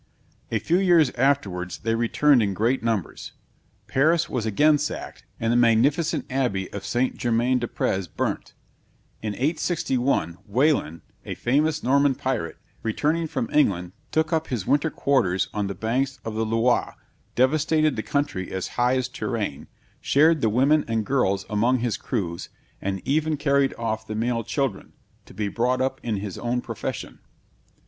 [0.49, 3.33] A few years afterwards, they returned in great numbers.
[3.85, 7.15] Paris was again sacked, and the magnificent abbey of St.
[7.17, 8.55] Germain des Prés burnt.
[9.21, 15.49] In 861, Wailand, a famous Norman pirate, returning from England, took up his winter quarters
[15.53, 16.95] on the banks of the Loire,
[17.35, 19.67] devastated the country as high as Tourraine,
[19.99, 22.49] shared the women and girls among his crews,
[22.81, 24.93] and even carried off the male children,
[25.27, 27.19] to be brought up in his own profession.